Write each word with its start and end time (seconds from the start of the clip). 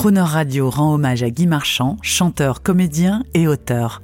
Croner 0.00 0.20
Radio 0.22 0.70
rend 0.70 0.94
hommage 0.94 1.22
à 1.22 1.28
Guy 1.28 1.46
Marchand, 1.46 1.98
chanteur, 2.00 2.62
comédien 2.62 3.22
et 3.34 3.46
auteur. 3.46 4.00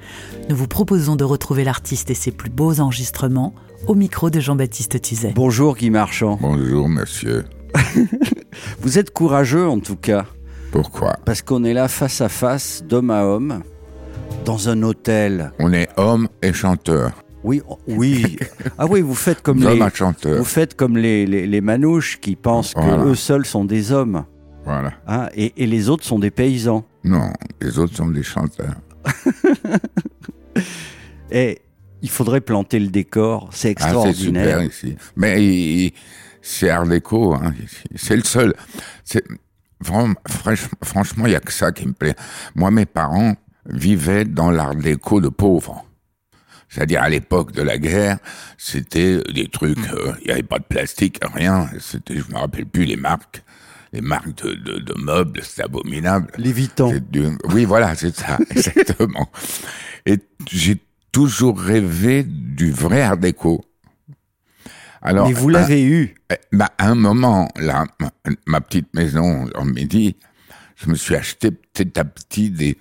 Nous 0.51 0.55
vous 0.55 0.67
proposons 0.67 1.17
de 1.17 1.25
retrouver 1.25 1.65
l'artiste 1.65 2.11
et 2.11 2.15
ses 2.15 2.33
plus 2.33 2.51
beaux 2.51 2.81
enregistrements 2.81 3.55
au 3.87 3.95
micro 3.95 4.29
de 4.29 4.39
Jean-Baptiste 4.39 5.01
Tuzet. 5.01 5.33
Bonjour 5.35 5.75
Guy 5.75 5.89
Marchand. 5.89 6.39
Bonjour 6.39 6.87
monsieur. 6.91 7.47
Vous 8.83 8.99
êtes 8.99 9.11
courageux 9.11 9.67
en 9.67 9.79
tout 9.79 9.97
cas, 9.97 10.27
Pourquoi? 10.71 11.17
Parce 11.25 11.41
qu'on 11.41 11.65
est 11.65 11.73
là 11.73 11.89
face 11.89 12.21
à 12.21 12.29
face, 12.29 12.85
d'homme 12.87 13.09
à 13.11 13.25
homme, 13.25 13.63
dans 14.45 14.69
un 14.69 14.83
hôtel. 14.83 15.53
On 15.61 15.73
est 15.73 15.89
homme 15.97 16.29
et 16.43 16.53
chanteur. 16.53 17.13
Oui, 17.43 17.63
oh, 17.71 17.79
oui. 17.89 18.37
Ah 18.77 18.85
oui, 18.87 19.01
vous 19.01 19.15
faites 19.15 19.41
comme 19.41 19.63
les, 19.63 19.81
vous 20.37 20.45
faites 20.45 20.77
comme 20.77 20.99
les, 20.99 21.25
les, 21.25 21.47
les 21.47 21.61
manouches 21.63 22.21
qui 22.21 22.37
pensent 22.37 22.75
Voilà. 22.77 22.99
que 23.03 23.09
eux 23.09 23.15
seuls 23.15 23.47
sont 23.47 23.65
des 23.65 23.93
hommes, 23.93 24.27
Voilà. 24.67 24.93
hein, 25.07 25.31
et, 25.35 25.55
et 25.63 25.67
les 25.67 25.89
autres 25.89 26.05
sont 26.05 26.19
des 26.19 26.31
paysans. 26.31 26.85
Non, 27.05 27.33
les 27.63 27.79
autres 27.79 27.97
sont 27.97 28.09
des 28.09 28.23
chanteurs. 28.23 28.75
Et 31.31 31.61
il 32.03 32.11
faudrait 32.11 32.41
planter 32.41 32.79
le 32.79 32.89
décor, 32.89 33.49
c'est 33.53 33.57
Ah, 33.57 33.59
c'est 33.59 33.71
extraordinaire. 33.71 34.61
super 34.61 34.63
ici. 34.63 34.97
Mais 35.17 35.93
c'est 36.43 36.71
Art 36.71 36.87
déco. 36.87 37.35
Hein, 37.35 37.53
c'est 37.95 38.17
le 38.17 38.23
seul. 38.25 38.55
Franchement, 39.83 41.27
il 41.27 41.31
n'y 41.31 41.35
a 41.37 41.41
que 41.41 41.53
ça 41.53 41.73
qui 41.73 41.87
me 41.87 41.93
plaît. 41.93 42.15
Moi, 42.55 42.71
mes 42.71 42.87
parents 42.87 43.35
vivaient 43.69 44.25
dans 44.25 44.51
l'art 44.51 44.75
déco 44.77 45.21
de 45.21 45.29
pauvres. 45.29 45.85
C'est-à-dire 46.69 47.03
à 47.03 47.09
l'époque 47.09 47.53
de 47.53 47.63
la 47.63 47.79
guerre, 47.79 48.19
c'était 48.59 49.23
des 49.33 49.49
trucs, 49.49 49.79
euh, 49.93 50.13
il 50.23 50.27
n'y 50.27 50.33
avait 50.33 50.43
pas 50.43 50.59
de 50.59 50.65
plastique, 50.65 51.21
rien. 51.35 51.69
C'était, 51.79 52.17
je 52.17 52.31
me 52.33 52.39
rappelle 52.39 52.67
plus 52.67 52.85
les 52.85 52.97
marques, 52.97 53.43
les 53.97 54.03
marques 54.03 54.35
de, 54.45 54.53
de, 54.53 54.79
de 54.79 54.95
meubles, 55.01 55.41
c'était 55.43 55.63
abominable. 55.63 56.31
Lévitant. 56.37 56.91
C'est 56.91 57.03
Oui, 57.53 57.65
voilà, 57.65 57.95
c'est 57.95 58.15
ça, 58.15 58.39
exactement. 58.51 59.31
Et 60.05 60.19
j'ai 60.51 60.77
toujours 61.13 61.59
rêvé 61.59 62.23
du 62.23 62.71
vrai 62.71 63.01
art 63.01 63.17
déco. 63.17 63.65
Alors, 65.01 65.29
Mais 65.29 65.33
vous 65.33 65.49
l'avez 65.49 65.83
eu. 65.83 66.15
eh, 66.31 66.35
bah, 66.53 66.73
à 66.77 66.89
un 66.91 66.95
moment, 66.95 67.49
là, 67.57 67.87
ma, 68.01 68.11
ma 68.47 68.61
petite 68.61 68.93
maison 68.95 69.49
en 69.55 69.65
midi, 69.65 70.17
je 70.77 70.91
me 70.91 70.95
suis 70.95 71.15
acheté 71.15 71.51
petit 71.51 71.99
à 71.99 72.05
petit 72.05 72.51
des, 72.51 72.77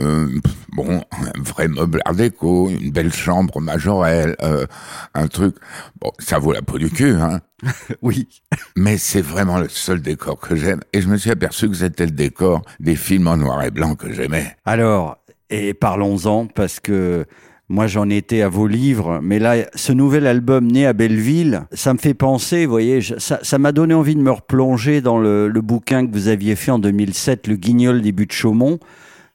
euh, 0.00 0.28
bon, 0.72 1.02
un 1.12 1.40
vrai 1.42 1.68
meuble 1.68 2.00
art 2.04 2.14
déco, 2.14 2.68
une 2.68 2.90
belle 2.90 3.12
chambre 3.12 3.60
majorelle, 3.60 4.34
euh, 4.42 4.66
un 5.14 5.28
truc. 5.28 5.54
Bon, 6.00 6.10
ça 6.18 6.38
vaut 6.38 6.52
la 6.52 6.62
peau 6.62 6.78
du 6.78 6.90
cul, 6.90 7.12
hein. 7.14 7.40
Oui. 8.02 8.28
Mais 8.76 8.98
c'est 8.98 9.20
vraiment 9.22 9.58
le 9.58 9.68
seul 9.68 10.02
décor 10.02 10.38
que 10.38 10.56
j'aime. 10.56 10.80
Et 10.92 11.00
je 11.00 11.08
me 11.08 11.16
suis 11.16 11.30
aperçu 11.30 11.68
que 11.68 11.76
c'était 11.76 12.06
le 12.06 12.12
décor 12.12 12.62
des 12.80 12.96
films 12.96 13.28
en 13.28 13.36
noir 13.36 13.62
et 13.62 13.70
blanc 13.70 13.94
que 13.94 14.12
j'aimais. 14.12 14.56
Alors, 14.64 15.18
et 15.50 15.74
parlons-en, 15.74 16.46
parce 16.46 16.80
que 16.80 17.24
moi 17.70 17.86
j'en 17.86 18.10
étais 18.10 18.42
à 18.42 18.48
vos 18.48 18.66
livres, 18.66 19.20
mais 19.22 19.38
là, 19.38 19.54
ce 19.74 19.92
nouvel 19.92 20.26
album 20.26 20.66
né 20.70 20.84
à 20.86 20.92
Belleville, 20.92 21.62
ça 21.72 21.94
me 21.94 21.98
fait 21.98 22.12
penser, 22.12 22.66
vous 22.66 22.70
voyez, 22.72 23.00
je- 23.00 23.14
ça 23.18 23.58
m'a 23.58 23.72
donné 23.72 23.94
envie 23.94 24.14
de 24.16 24.20
me 24.20 24.30
replonger 24.32 25.00
dans 25.00 25.18
le, 25.18 25.48
le 25.48 25.60
bouquin 25.62 26.06
que 26.06 26.12
vous 26.12 26.28
aviez 26.28 26.56
fait 26.56 26.70
en 26.72 26.78
2007, 26.78 27.46
Le 27.46 27.56
Guignol 27.56 28.02
des 28.02 28.12
buts 28.12 28.26
de 28.26 28.32
Chaumont. 28.32 28.78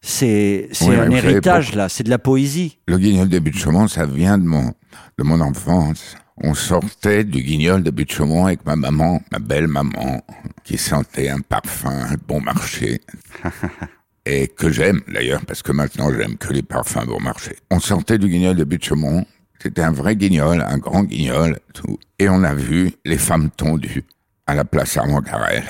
C'est 0.02 0.70
Oui, 0.82 0.96
un 0.96 1.12
héritage, 1.12 1.76
là, 1.76 1.90
c'est 1.90 2.04
de 2.04 2.10
la 2.10 2.20
poésie. 2.20 2.80
Le 2.88 2.98
guignol 2.98 3.28
de 3.28 3.40
Butte-Chaumont, 3.40 3.88
ça 3.88 4.06
vient 4.06 4.38
de 4.38 4.44
mon, 4.46 4.74
de 5.18 5.24
mon 5.24 5.42
enfance. 5.42 6.16
On 6.38 6.54
sortait 6.54 7.26
du 7.26 7.42
guignol 7.44 7.84
de 7.84 7.92
Butte-Chaumont 7.92 8.46
avec 8.46 8.66
ma 8.66 8.78
maman, 8.78 9.22
ma 9.32 9.40
belle 9.40 9.68
maman, 9.68 10.22
qui 10.64 10.78
sentait 10.78 11.30
un 11.30 11.42
parfum 11.42 12.16
bon 12.28 12.40
marché. 12.40 13.02
Et 14.26 14.48
que 14.48 14.70
j'aime 14.72 15.02
d'ailleurs, 15.08 15.44
parce 15.46 15.64
que 15.64 15.72
maintenant 15.72 16.12
j'aime 16.14 16.38
que 16.38 16.54
les 16.54 16.62
parfums 16.62 17.06
bon 17.06 17.20
marché. 17.20 17.56
On 17.72 17.80
sortait 17.80 18.18
du 18.18 18.30
guignol 18.30 18.56
de 18.56 18.64
Butte-Chaumont. 18.64 19.26
C'était 19.62 19.82
un 19.82 19.92
vrai 19.92 20.16
guignol, 20.16 20.64
un 20.66 20.78
grand 20.78 21.04
guignol, 21.04 21.60
tout. 21.74 21.98
Et 22.20 22.30
on 22.30 22.44
a 22.44 22.54
vu 22.54 22.94
les 23.04 23.18
femmes 23.18 23.50
tondues 23.50 24.06
à 24.48 24.56
la 24.56 24.64
place 24.64 24.96
Armand 24.96 25.22
Carrel. 25.22 25.64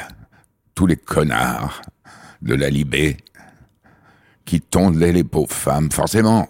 Tous 0.76 0.86
les 0.86 0.98
connards 0.98 1.82
de 2.42 2.54
la 2.54 2.70
Libé 2.70 3.18
qui 4.50 4.62
tondaient 4.62 5.12
les 5.12 5.24
pauvres 5.24 5.54
femmes. 5.54 5.92
Forcément, 5.92 6.50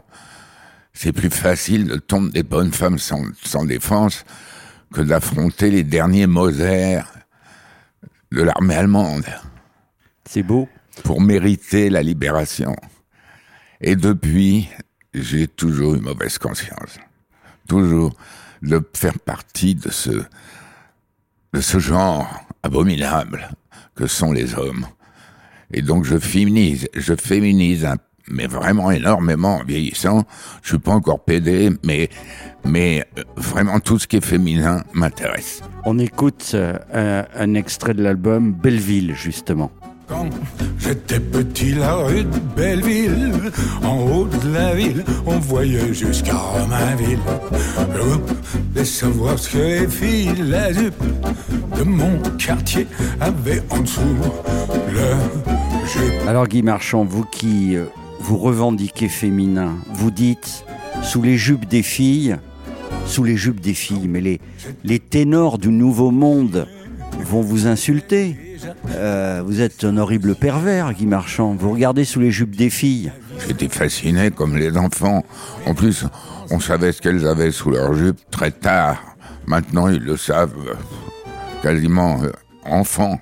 c'est 0.94 1.12
plus 1.12 1.30
facile 1.30 1.86
de 1.86 1.98
tondre 1.98 2.32
des 2.32 2.44
bonnes 2.44 2.72
femmes 2.72 2.98
sans, 2.98 3.24
sans 3.44 3.66
défense 3.66 4.24
que 4.94 5.02
d'affronter 5.02 5.70
les 5.70 5.84
derniers 5.84 6.26
Moser 6.26 7.02
de 8.32 8.42
l'armée 8.42 8.76
allemande 8.76 9.26
C'est 10.24 10.44
beau. 10.44 10.70
pour 11.04 11.20
mériter 11.20 11.90
la 11.90 12.02
libération. 12.02 12.74
Et 13.82 13.98
depuis, 13.98 14.70
j'ai 15.14 15.50
toujours 15.50 15.96
eu 15.96 16.00
mauvaise 16.00 16.38
conscience. 16.38 17.00
Toujours 17.68 18.16
de 18.62 18.82
faire 18.94 19.20
partie 19.20 19.76
de 19.76 19.92
ce, 19.92 20.24
de 21.52 21.60
ce 21.60 21.80
genre 21.80 22.46
abominable 22.64 23.50
que 23.94 24.08
sont 24.08 24.32
les 24.32 24.56
hommes. 24.56 24.86
Et 25.74 25.82
donc 25.82 26.04
je 26.06 26.18
féminise, 26.18 26.88
je 26.96 27.14
féminise, 27.16 27.86
un- 27.86 27.98
mais 28.32 28.48
vraiment 28.48 28.92
énormément 28.92 29.58
en 29.58 29.64
vieillissant. 29.64 30.24
Je 30.62 30.70
suis 30.70 30.78
pas 30.80 30.92
encore 30.92 31.20
pédé, 31.24 31.72
mais, 31.84 32.10
mais 32.66 33.06
euh, 33.18 33.24
vraiment 33.36 33.80
tout 33.80 33.98
ce 34.00 34.08
qui 34.08 34.18
est 34.18 34.26
féminin 34.26 34.84
m'intéresse. 34.94 35.62
On 35.86 35.98
écoute 36.00 36.52
euh, 36.54 37.24
un, 37.36 37.54
extrait 37.56 37.94
de 37.94 38.04
l'album 38.04 38.52
Belleville, 38.54 39.14
justement. 39.16 39.72
Quand 40.08 40.28
j'étais 40.80 41.20
petit, 41.20 41.74
la 41.74 41.96
rue 41.96 42.24
de 42.24 42.40
Belleville, 42.56 43.32
en 43.84 43.98
haut 44.00 44.26
de 44.28 44.52
la 44.54 44.74
ville, 44.74 45.04
on 45.28 45.38
voyait 45.38 45.94
jusqu'à 45.94 46.34
Romainville. 46.36 47.20
Voulais 48.74 48.86
savoir 48.86 49.38
ce 49.38 49.50
que 49.52 49.58
les 49.58 49.88
filles, 49.88 50.34
la 50.48 50.74
jupe 50.74 51.04
de 51.78 51.84
mon 51.84 52.20
quartier 52.40 52.88
avaient 53.20 53.62
en 53.70 53.82
dessous 53.82 54.02
le. 54.92 55.59
Alors 56.28 56.48
Guy 56.48 56.62
Marchand, 56.62 57.04
vous 57.04 57.24
qui 57.24 57.76
euh, 57.76 57.86
vous 58.20 58.38
revendiquez 58.38 59.10
féminin, 59.10 59.76
vous 59.92 60.12
dites 60.12 60.64
sous 61.02 61.22
les 61.22 61.38
jupes 61.38 61.68
des 61.68 61.82
filles, 61.82 62.38
sous 63.06 63.24
les 63.24 63.36
jupes 63.36 63.60
des 63.60 63.74
filles, 63.74 64.08
mais 64.08 64.22
les, 64.22 64.40
les 64.84 65.00
ténors 65.00 65.58
du 65.58 65.70
nouveau 65.70 66.12
monde 66.12 66.68
vont 67.20 67.42
vous 67.42 67.66
insulter. 67.68 68.38
Euh, 68.90 69.42
vous 69.46 69.62
êtes 69.62 69.84
un 69.84 69.98
horrible 69.98 70.36
pervers, 70.36 70.94
Guy 70.94 71.06
Marchand. 71.06 71.56
Vous 71.58 71.72
regardez 71.72 72.06
sous 72.06 72.20
les 72.20 72.32
jupes 72.32 72.56
des 72.56 72.70
filles. 72.70 73.12
J'étais 73.48 73.70
fasciné 73.70 74.32
comme 74.32 74.58
les 74.58 74.78
enfants. 74.78 75.24
En 75.66 75.74
plus, 75.74 76.06
on 76.52 76.60
savait 76.60 76.92
ce 76.92 77.02
qu'elles 77.02 77.26
avaient 77.26 77.52
sous 77.52 77.72
leur 77.72 77.94
jupe 77.96 78.20
très 78.30 78.52
tard. 78.52 79.16
Maintenant, 79.48 79.88
ils 79.88 80.04
le 80.04 80.18
savent 80.18 80.54
euh, 80.68 80.74
quasiment 81.64 82.20
enfants. 82.66 83.20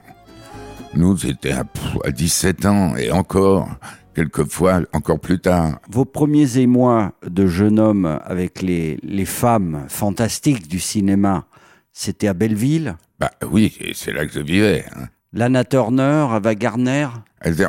Nous, 0.93 1.17
c'était 1.17 1.51
à, 1.51 1.63
pff, 1.63 1.97
à 2.03 2.11
17 2.11 2.65
ans 2.65 2.95
et 2.95 3.11
encore, 3.11 3.69
quelquefois, 4.15 4.81
encore 4.93 5.19
plus 5.19 5.39
tard. 5.39 5.79
Vos 5.89 6.05
premiers 6.05 6.57
émois 6.57 7.13
de 7.27 7.45
jeune 7.47 7.79
homme 7.79 8.19
avec 8.25 8.61
les, 8.61 8.97
les 9.03 9.25
femmes 9.25 9.85
fantastiques 9.89 10.67
du 10.67 10.79
cinéma, 10.79 11.45
c'était 11.91 12.27
à 12.27 12.33
Belleville? 12.33 12.95
Bah 13.19 13.31
oui, 13.49 13.75
c'est 13.93 14.11
là 14.13 14.25
que 14.25 14.33
je 14.33 14.39
vivais. 14.39 14.85
hein. 14.95 15.07
Lana 15.33 15.63
Turner, 15.63 16.27
Ava 16.31 16.53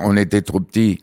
On 0.02 0.16
était 0.16 0.42
trop 0.42 0.60
petits. 0.60 1.00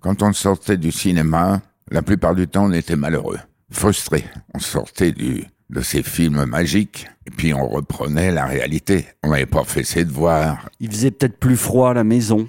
Quand 0.00 0.22
on 0.22 0.32
sortait 0.32 0.76
du 0.76 0.90
cinéma, 0.90 1.60
la 1.90 2.02
plupart 2.02 2.34
du 2.34 2.48
temps, 2.48 2.64
on 2.66 2.72
était 2.72 2.96
malheureux, 2.96 3.38
frustrés. 3.70 4.24
On 4.54 4.58
sortait 4.58 5.12
du, 5.12 5.44
de 5.70 5.80
ces 5.82 6.02
films 6.02 6.44
magiques, 6.46 7.06
et 7.26 7.30
puis 7.30 7.52
on 7.52 7.68
reprenait 7.68 8.32
la 8.32 8.46
réalité. 8.46 9.06
On 9.22 9.30
n'avait 9.30 9.46
pas 9.46 9.64
fait 9.64 9.84
ses 9.84 10.04
devoirs. 10.04 10.68
Il 10.80 10.90
faisait 10.90 11.10
peut-être 11.10 11.38
plus 11.38 11.56
froid 11.56 11.90
à 11.90 11.94
la 11.94 12.04
maison 12.04 12.48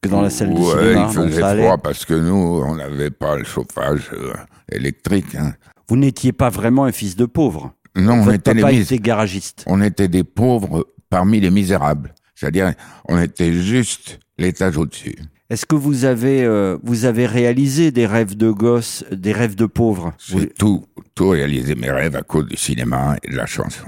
que 0.00 0.08
dans 0.08 0.22
la 0.22 0.30
salle 0.30 0.54
du 0.54 0.60
Ouais, 0.60 0.70
cinéma. 0.94 1.08
il 1.10 1.14
faisait 1.14 1.42
allait. 1.42 1.62
froid 1.62 1.78
parce 1.78 2.04
que 2.04 2.14
nous, 2.14 2.34
on 2.66 2.74
n'avait 2.76 3.10
pas 3.10 3.36
le 3.36 3.44
chauffage 3.44 4.10
euh, 4.14 4.32
électrique. 4.70 5.34
hein. 5.34 5.54
Vous 5.88 5.96
n'étiez 5.96 6.32
pas 6.32 6.48
vraiment 6.48 6.84
un 6.84 6.92
fils 6.92 7.16
de 7.16 7.26
pauvre. 7.26 7.74
Non, 7.96 8.14
on 8.26 8.30
était, 8.30 8.54
les 8.54 8.62
papa 8.62 8.72
mis- 8.72 8.80
était 8.80 8.98
garagiste. 8.98 9.64
on 9.66 9.82
était 9.82 10.08
des 10.08 10.24
pauvres 10.24 10.88
parmi 11.10 11.38
les 11.40 11.50
misérables. 11.50 12.14
C'est-à-dire, 12.34 12.72
on 13.08 13.20
était 13.20 13.52
juste 13.52 14.18
l'étage 14.38 14.78
au-dessus. 14.78 15.16
Est-ce 15.52 15.66
que 15.66 15.74
vous 15.76 16.06
avez, 16.06 16.44
euh, 16.44 16.78
vous 16.82 17.04
avez 17.04 17.26
réalisé 17.26 17.90
des 17.90 18.06
rêves 18.06 18.38
de 18.38 18.50
gosse, 18.50 19.04
des 19.12 19.32
rêves 19.32 19.54
de 19.54 19.66
pauvres? 19.66 20.14
Vous- 20.30 20.40
J'ai 20.40 20.48
tout, 20.48 20.86
tout 21.14 21.28
réalisé 21.28 21.74
mes 21.74 21.90
rêves 21.90 22.16
à 22.16 22.22
cause 22.22 22.46
du 22.46 22.56
cinéma 22.56 23.16
et 23.22 23.30
de 23.30 23.36
la 23.36 23.44
chanson. 23.44 23.84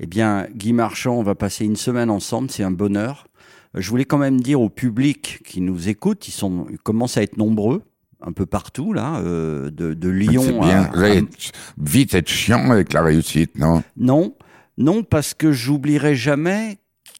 Eh 0.00 0.06
bien, 0.06 0.48
Guy 0.52 0.72
Marchand, 0.72 1.14
on 1.14 1.22
va 1.22 1.36
passer 1.36 1.64
une 1.64 1.76
semaine 1.76 2.10
ensemble, 2.10 2.50
c'est 2.50 2.64
un 2.64 2.72
bonheur. 2.72 3.28
Euh, 3.76 3.80
Je 3.80 3.88
voulais 3.90 4.06
quand 4.06 4.18
même 4.18 4.40
dire 4.40 4.60
au 4.60 4.70
public 4.70 5.40
qui 5.44 5.60
nous 5.60 5.88
écoute, 5.88 6.26
ils, 6.26 6.32
sont, 6.32 6.66
ils 6.68 6.78
commencent 6.78 7.16
à 7.16 7.22
être 7.22 7.36
nombreux, 7.36 7.82
un 8.20 8.32
peu 8.32 8.44
partout, 8.44 8.92
là, 8.92 9.20
euh, 9.20 9.70
de, 9.70 9.94
de 9.94 10.08
Lyon 10.08 10.60
bien. 10.60 10.90
à, 10.92 11.00
à- 11.00 11.08
être- 11.10 11.52
vite 11.80 12.12
être 12.14 12.28
chiant 12.28 12.72
avec 12.72 12.92
la 12.92 13.02
réussite, 13.04 13.56
non? 13.56 13.84
Non, 13.96 14.34
non, 14.76 15.04
parce 15.04 15.32
que 15.32 15.52
j'oublierai 15.52 16.16
jamais 16.16 16.78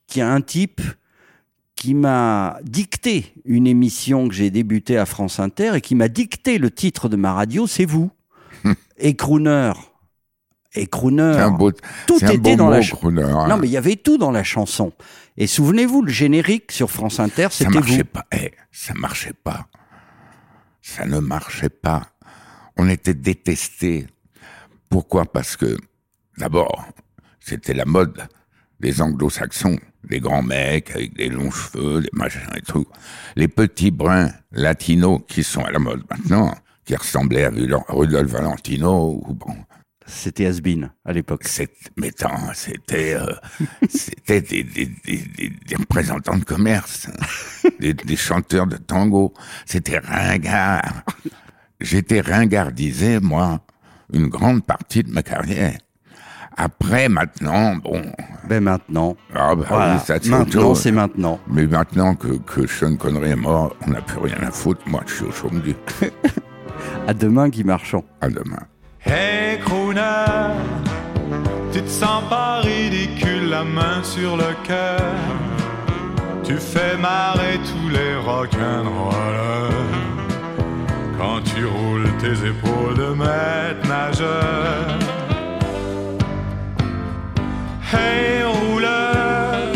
qu'il 0.09 0.19
y 0.19 0.23
a 0.23 0.33
un 0.33 0.41
type 0.41 0.81
qui 1.79 1.95
m'a 1.95 2.59
dicté 2.65 3.33
une 3.45 3.69
émission 3.69 4.27
que 4.27 4.35
j'ai 4.35 4.51
débutée 4.51 4.99
à 4.99 5.07
France 5.07 5.39
Inter 5.39 5.77
et 5.77 5.81
qui 5.81 5.95
m'a 5.95 6.09
dicté 6.09 6.59
le 6.59 6.73
titre 6.73 7.09
de 7.09 7.15
ma 7.15 7.33
radio, 7.33 7.69
c'est 7.69 7.85
vous. 7.85 8.11
et 8.99 9.15
crooner. 9.15 9.73
Et 10.75 10.89
crooner. 10.89 11.23
Un 11.23 11.53
beau, 11.53 11.71
tout 12.09 12.19
un 12.21 12.27
était 12.27 12.37
beau 12.37 12.57
dans 12.57 12.65
mot, 12.65 12.71
la 12.73 12.81
crooner, 12.81 13.23
hein. 13.23 13.47
Non, 13.47 13.59
mais 13.59 13.69
il 13.69 13.71
y 13.71 13.77
avait 13.77 13.95
tout 13.95 14.19
dans 14.19 14.33
la 14.33 14.43
chanson. 14.43 14.93
Et 15.37 15.47
souvenez-vous, 15.47 16.03
le 16.03 16.11
générique 16.11 16.73
sur 16.73 16.91
France 16.91 17.21
Inter, 17.21 17.45
ça 17.53 17.67
c'était 17.67 17.71
marchait 17.71 17.99
vous. 17.99 18.05
pas. 18.05 18.27
Eh, 18.33 18.51
ça 18.73 18.93
marchait 18.95 19.33
pas. 19.45 19.69
Ça 20.83 21.07
ne 21.07 21.21
marchait 21.21 21.69
pas. 21.69 22.09
On 22.77 22.89
était 22.89 23.15
détestés. 23.15 24.09
Pourquoi? 24.89 25.27
Parce 25.27 25.57
que, 25.57 25.77
d'abord, 26.39 26.89
c'était 27.39 27.75
la 27.75 27.85
mode 27.85 28.27
des 28.81 29.01
anglo-saxons, 29.03 29.79
des 30.05 30.21
grands 30.21 30.43
mecs 30.43 30.91
avec 30.93 31.17
des 31.17 31.29
longs 31.29 31.51
cheveux, 31.51 32.01
des 32.03 32.11
machins 32.13 32.41
et 32.57 32.61
tout. 32.63 32.87
Les 33.37 33.49
petits 33.49 33.91
bruns 33.91 34.31
latinos 34.53 35.21
qui 35.29 35.43
sont 35.43 35.65
à 35.65 35.71
la 35.71 35.79
mode 35.79 36.03
maintenant, 36.11 36.55
qui 36.85 36.95
ressemblaient 36.97 37.45
à 37.45 37.51
Rudolf 37.89 38.31
Valentino 38.31 39.21
ou 39.27 39.35
bon, 39.35 39.55
C'était 40.07 40.47
Asbin 40.47 40.91
à 41.05 41.13
l'époque. 41.13 41.45
mais 41.97 42.09
attends, 42.09 42.53
c'était, 42.55 43.15
euh, 43.15 43.35
c'était 43.89 44.41
des, 44.41 44.63
des, 44.65 44.87
des, 45.05 45.19
des- 45.67 45.77
représentants 45.77 46.39
de 46.39 46.45
commerce, 46.45 47.09
hein. 47.09 47.69
des, 47.81 47.93
des 47.95 48.17
chanteurs 48.17 48.67
de 48.67 48.77
tango. 48.79 49.35
C'était 49.67 49.99
ringard. 49.99 51.03
J'étais 51.81 52.21
ringardisé, 52.21 53.21
moi, 53.21 53.61
une 54.13 54.29
grande 54.29 54.65
partie 54.65 55.03
de 55.03 55.11
ma 55.13 55.23
carrière. 55.23 55.79
Après, 56.61 57.09
maintenant, 57.09 57.77
bon, 57.77 58.03
Ben 58.49 58.61
maintenant. 58.65 59.17
ah 59.33 59.55
bah 59.55 59.65
Voilà. 59.69 59.95
oui, 59.95 60.01
ça 60.05 60.17
c'est 60.21 60.29
maintenant, 60.29 60.75
c'est 60.75 60.91
maintenant. 60.91 61.39
Mais 61.49 61.67
maintenant 61.69 62.17
que, 62.17 62.37
que 62.39 62.67
Sean 62.67 62.97
Connery 62.97 63.31
est 63.31 63.37
mort, 63.37 63.77
on 63.87 63.91
n'a 63.91 64.01
plus 64.01 64.19
rien 64.19 64.39
à 64.47 64.51
foutre. 64.51 64.81
Moi, 64.87 65.03
je 65.07 65.15
suis 65.15 65.25
au 65.25 65.51
du. 65.61 65.77
À 67.07 67.15
demain, 67.15 67.49
Guy 67.49 67.63
Marchand. 67.63 68.05
À 68.21 68.29
demain. 68.29 68.59
Hey 69.05 69.59
crooner, 69.61 70.53
tu 71.73 71.81
te 71.81 71.89
sens 71.89 72.25
pas 72.29 72.61
ridicule, 72.61 73.49
la 73.51 73.63
main 73.63 74.03
sur 74.03 74.37
le 74.37 74.53
cœur. 74.67 75.01
Tu 76.43 76.55
fais 76.57 76.97
marrer 76.97 77.59
tous 77.71 77.89
les 77.89 78.17
rock'n'rollers. 78.17 79.71
Quand 81.19 81.41
tu 81.45 81.65
roules 81.65 82.11
tes 82.19 82.47
épaules 82.49 82.97
de 82.97 83.15
maître 83.15 83.89
nageur. 83.89 84.99
Hey 87.91 88.43
rouleur, 88.45 89.73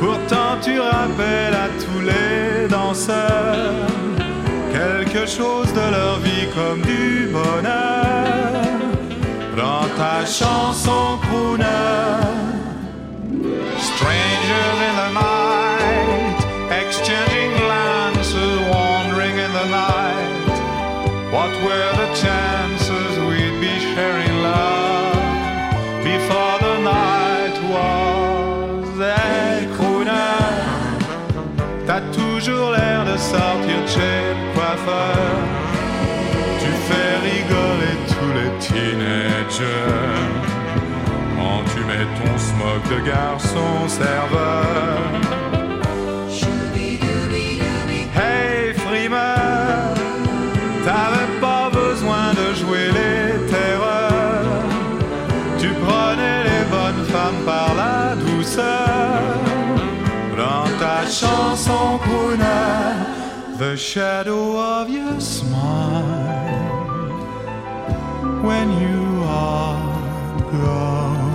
pourtant 0.00 0.58
tu 0.60 0.80
rappelles 0.80 1.54
à 1.54 1.68
tous 1.78 2.00
les 2.00 2.66
danseurs 2.68 3.86
quelque 4.72 5.26
chose 5.28 5.72
de 5.72 5.90
leur 5.96 6.18
vie 6.18 6.48
comme 6.54 6.82
du 6.82 7.28
bonheur. 7.32 8.62
Dans 9.56 9.86
ta 9.96 10.26
chanson 10.26 10.99
Tu 36.62 36.70
fais 36.86 37.12
rigoler 37.30 37.96
tous 38.12 38.32
les 38.38 38.50
teenagers. 38.64 40.20
Quand 41.36 41.62
tu 41.72 41.80
mets 41.88 42.08
ton 42.18 42.32
smoke 42.38 42.86
de 42.94 43.00
garçon 43.06 43.88
serveur. 43.88 45.30
Hey 48.22 48.74
frimeur, 48.74 49.94
t'avais 50.84 51.30
pas 51.40 51.70
besoin 51.72 52.32
de 52.34 52.54
jouer 52.54 52.88
les 52.98 53.46
terreurs. 53.46 54.64
Tu 55.58 55.68
prenais 55.68 56.44
les 56.44 56.64
bonnes 56.70 57.04
femmes 57.06 57.42
par 57.46 57.74
la 57.74 58.16
douceur 58.16 59.20
dans 60.36 60.66
ta 60.78 61.06
chanson 61.06 61.98
crooner, 62.02 62.94
the 63.60 63.76
shadow 63.76 64.58
of 64.58 64.88
your 64.88 65.20
smile 65.20 66.00
when 68.42 68.70
you 68.80 69.22
are 69.26 70.00
gone 70.50 71.29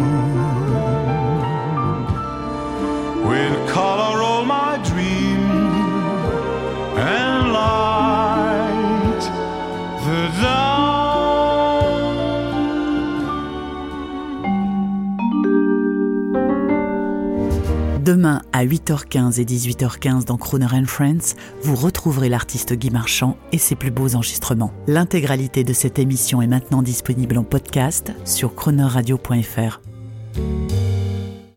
Demain 18.06 18.44
à 18.54 18.63
8h15 18.63 19.42
et 19.42 19.46
18h15 19.46 20.25
dans 20.25 20.38
Crooner 20.38 20.68
and 20.72 20.86
Friends, 20.86 21.34
vous 21.63 21.75
retrouverez 21.75 22.30
l'artiste 22.30 22.74
Guy 22.74 22.92
Marchand 22.92 23.36
et 23.52 23.57
ses 23.57 23.74
plus 23.74 23.90
beaux 23.90 24.13
enregistrements. 24.13 24.72
L'intégralité 24.86 25.63
de 25.63 25.74
cette 25.74 25.98
émission 25.98 26.40
est 26.40 26.46
maintenant 26.46 26.84
disponible 26.84 27.36
en 27.36 27.44
podcast 27.44 28.12
sur 28.24 28.54
croonerradio.fr. 28.54 29.81